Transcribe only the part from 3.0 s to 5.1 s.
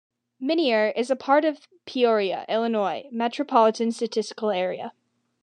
Metropolitan Statistical Area.